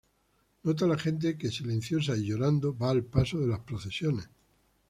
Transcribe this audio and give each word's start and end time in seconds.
Nota 0.69 0.87
la 0.87 0.97
gente 0.97 1.37
que 1.37 1.51
silenciosa 1.51 2.17
y 2.17 2.25
llorando 2.25 2.75
va 2.75 2.89
al 2.89 3.03
paso 3.03 3.37
de 3.39 3.45
las 3.45 3.59
procesiones. 3.59 4.27